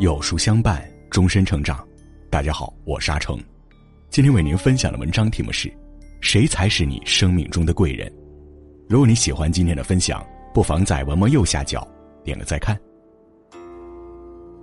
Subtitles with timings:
[0.00, 1.86] 有书相伴，终身成长。
[2.30, 3.38] 大家好，我是阿成，
[4.08, 5.70] 今天为您分享的文章题目是：
[6.22, 8.10] 谁才是你生命中的贵人？
[8.88, 11.86] 如果你喜欢今天的分享，不妨在文末右下角
[12.24, 12.80] 点个再看。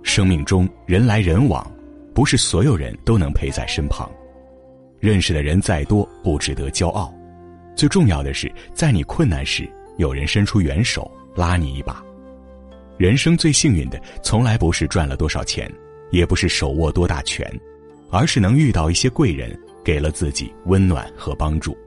[0.02, 1.64] 生命中人来人往，
[2.12, 4.10] 不是所有人都能陪在身旁。
[4.98, 7.14] 认识的人再多，不值得骄傲。
[7.76, 12.04] 最重要的是，在你困难时，有人伸出援手拉你一把。
[12.98, 15.72] 人生最幸运的，从来不是赚了多少钱，
[16.10, 17.48] 也不是手握多大权，
[18.10, 21.78] 而是能遇到一些贵人，给了自己温暖和帮助。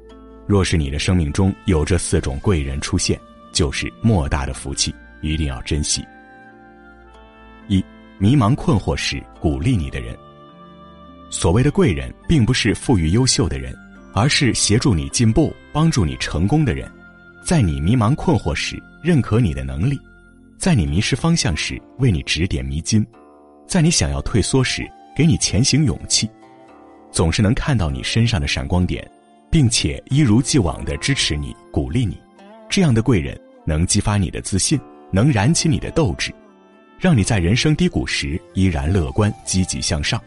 [0.47, 3.19] 若是你的生命中有这四种贵人出现，
[3.51, 6.01] 就是莫大的福气，一定要珍惜。
[7.67, 7.83] 一
[8.17, 10.15] 迷茫困惑时鼓励你的人。
[11.29, 13.75] 所谓的贵人，并不是富裕优秀的人，
[14.13, 16.89] 而是协助你进步、帮助你成功的人，
[17.43, 19.99] 在你迷茫困惑时认可你的能力。
[20.61, 23.03] 在你迷失方向时，为你指点迷津；
[23.65, 26.29] 在你想要退缩时，给你前行勇气。
[27.11, 29.03] 总是能看到你身上的闪光点，
[29.49, 32.15] 并且一如既往的支持你、鼓励你。
[32.69, 36.31] 这样的贵人能激发你的自信，能燃起你的斗志，
[36.99, 40.21] 让你在人生低谷时依然乐观、积极向上。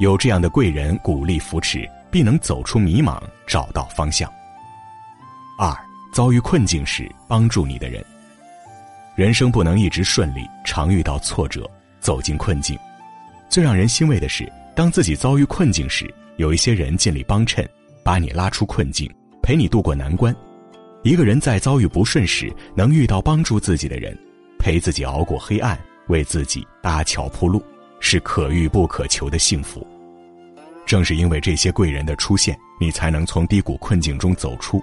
[0.00, 4.28] 有这样的贵人鼓励扶持，必能走出迷茫，找到方向。
[5.60, 5.72] 二，
[6.12, 8.04] 遭遇困境时帮助你的人。
[9.14, 11.70] 人生不能一直顺利，常遇到挫折，
[12.00, 12.76] 走进困境。
[13.48, 17.64] 最让人欣慰的是，当自己遭遇困境时，有一些人尽力帮衬，
[18.02, 19.08] 把你拉出困境，
[19.40, 20.34] 陪你度过难关。
[21.04, 24.18] 一个人在遭遇不顺时，能遇到帮助自己的人，
[24.58, 27.64] 陪自己熬过黑暗，为自己搭桥铺路，
[28.00, 29.86] 是可遇不可求的幸福。
[30.84, 34.82] 正是因为这些贵人的出现，你才能从低谷困境中走出。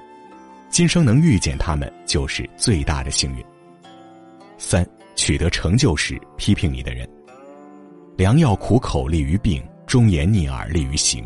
[0.69, 3.43] 今生能遇见他们，就是最大的幸运。
[4.63, 7.09] 三取得成就时批评你的人，
[8.15, 11.25] 良药苦口利于病，忠言逆耳利于行。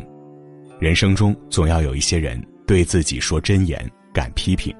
[0.80, 4.74] 人生中总要有一些人对自己说真言，敢批评。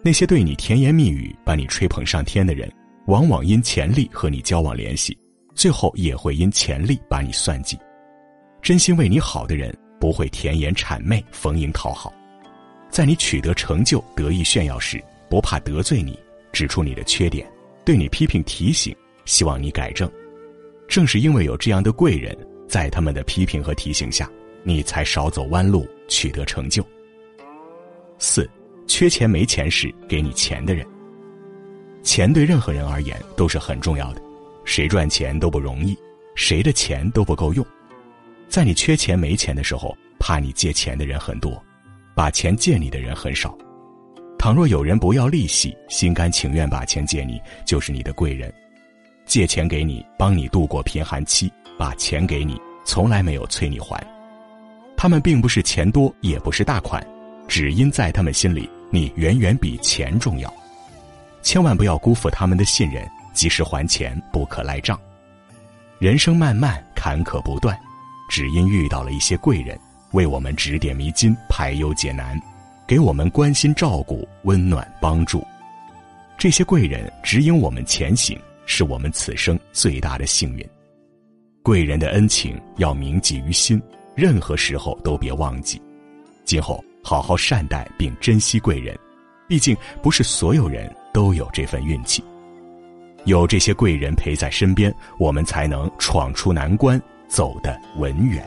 [0.00, 2.72] 那些对你甜言蜜语、把你吹捧上天的人，
[3.08, 5.18] 往往因钱力和你交往联系，
[5.52, 7.76] 最后也会因钱力把你算计。
[8.62, 12.14] 真心为你好的人，不会甜言谄媚、逢迎讨好。
[12.88, 16.16] 在你取得成就、得意炫耀时，不怕得罪你，
[16.52, 17.44] 指出你的缺点。
[17.84, 18.94] 对你批评提醒，
[19.24, 20.10] 希望你改正。
[20.88, 22.36] 正是因为有这样的贵人，
[22.68, 24.30] 在他们的批评和提醒下，
[24.62, 26.86] 你才少走弯路，取得成就。
[28.18, 28.48] 四，
[28.86, 30.86] 缺钱没钱时给你钱的人。
[32.02, 34.22] 钱对任何人而言都是很重要的，
[34.64, 35.96] 谁赚钱都不容易，
[36.34, 37.64] 谁的钱都不够用。
[38.48, 41.60] 在你缺钱没钱的时候，怕你借钱的人很多，
[42.14, 43.56] 把钱借你的人很少。
[44.42, 48.52] 倘若有人不要利息，心甘情愿把钱借你，就是你的贵人。
[49.24, 51.48] 借钱给你，帮你度过贫寒期；
[51.78, 54.04] 把钱给你，从来没有催你还。
[54.96, 57.06] 他们并不是钱多，也不是大款，
[57.46, 60.52] 只因在他们心里，你远远比钱重要。
[61.40, 64.98] 千万不要辜负他们的信任，及时还钱，不可赖账。
[66.00, 67.78] 人生漫漫，坎坷不断，
[68.28, 69.78] 只因遇到了一些贵人，
[70.10, 72.36] 为我们指点迷津，排忧解难。
[72.86, 75.44] 给我们关心、照顾、温暖、帮助，
[76.36, 80.68] 这些贵人指引我们前行，是我们此生最大的幸运。
[81.62, 83.80] 贵人的恩情要铭记于心，
[84.14, 85.80] 任何时候都别忘记。
[86.44, 88.98] 今后好好善待并珍惜贵人，
[89.48, 92.22] 毕竟不是所有人都有这份运气。
[93.24, 98.44] 有这些贵人陪在身边，我们才能闯出难关，走得稳远。